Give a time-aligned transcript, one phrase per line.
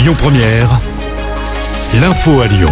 [0.00, 0.80] Lyon Première,
[2.00, 2.70] l'info à Lyon.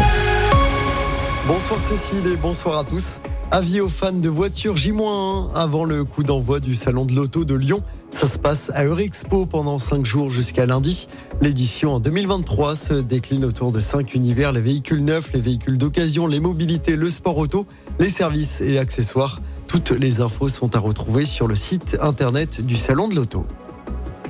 [1.46, 3.21] Bonsoir Cécile et bonsoir à tous.
[3.51, 7.54] Avis aux fans de voitures J-1 avant le coup d'envoi du salon de l'auto de
[7.54, 7.83] Lyon.
[8.12, 11.06] Ça se passe à Eurexpo pendant 5 jours jusqu'à lundi.
[11.43, 16.26] L'édition en 2023 se décline autour de 5 univers, les véhicules neufs, les véhicules d'occasion,
[16.26, 17.66] les mobilités, le sport auto,
[17.98, 19.42] les services et accessoires.
[19.66, 23.45] Toutes les infos sont à retrouver sur le site internet du salon de l'auto.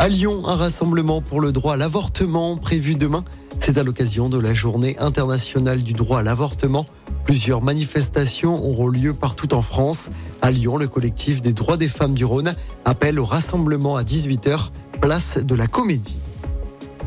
[0.00, 3.24] À Lyon, un rassemblement pour le droit à l'avortement prévu demain.
[3.58, 6.86] C'est à l'occasion de la journée internationale du droit à l'avortement.
[7.24, 10.10] Plusieurs manifestations auront lieu partout en France.
[10.40, 14.70] À Lyon, le collectif des droits des femmes du Rhône appelle au rassemblement à 18h,
[15.00, 16.20] place de la Comédie.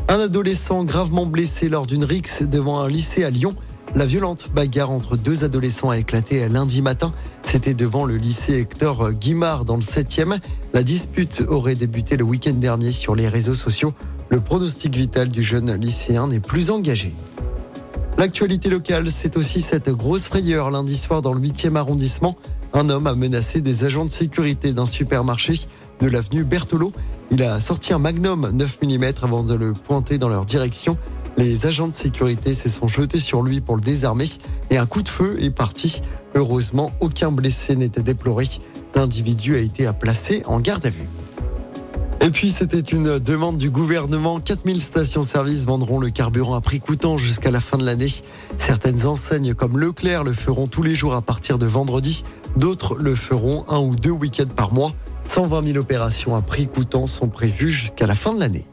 [0.08, 3.56] Un adolescent gravement blessé lors d'une rixe devant un lycée à Lyon.
[3.94, 7.12] La violente bagarre entre deux adolescents a éclaté lundi matin.
[7.42, 10.38] C'était devant le lycée Hector Guimard dans le 7e.
[10.72, 13.92] La dispute aurait débuté le week-end dernier sur les réseaux sociaux.
[14.30, 17.14] Le pronostic vital du jeune lycéen n'est plus engagé.
[18.16, 22.36] L'actualité locale, c'est aussi cette grosse frayeur lundi soir dans le 8e arrondissement.
[22.72, 25.54] Un homme a menacé des agents de sécurité d'un supermarché
[26.00, 26.92] de l'avenue Berthelot.
[27.30, 30.96] Il a sorti un magnum 9 mm avant de le pointer dans leur direction.
[31.36, 34.26] Les agents de sécurité se sont jetés sur lui pour le désarmer
[34.70, 36.02] et un coup de feu est parti.
[36.34, 38.46] Heureusement, aucun blessé n'était déploré.
[38.94, 41.08] L'individu a été placé en garde à vue.
[42.20, 44.38] Et puis, c'était une demande du gouvernement.
[44.38, 48.12] 4000 stations-service vendront le carburant à prix coûtant jusqu'à la fin de l'année.
[48.58, 52.22] Certaines enseignes comme Leclerc le feront tous les jours à partir de vendredi.
[52.56, 54.92] D'autres le feront un ou deux week-ends par mois.
[55.24, 58.66] 120 000 opérations à prix coûtant sont prévues jusqu'à la fin de l'année.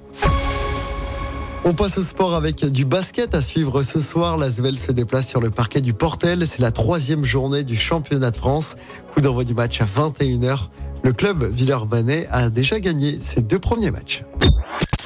[1.70, 4.38] On passe au sport avec du basket à suivre ce soir.
[4.38, 6.48] L'Asvel se déplace sur le parquet du Portel.
[6.48, 8.76] C'est la troisième journée du championnat de France.
[9.14, 10.70] Coup d'envoi du match à 21h.
[11.04, 14.24] Le club Villeurbanais a déjà gagné ses deux premiers matchs.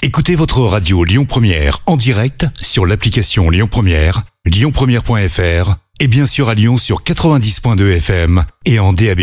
[0.04, 6.48] Écoutez votre radio Lyon Première en direct sur l'application Lyon Première, lyonpremière.fr et bien sûr
[6.48, 9.20] à Lyon sur 90.2 FM et en DAB+.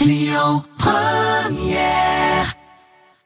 [0.00, 2.56] Lyon Première